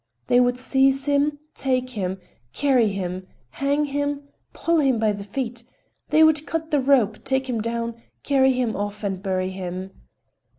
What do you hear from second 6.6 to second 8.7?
the rope, take him down, carry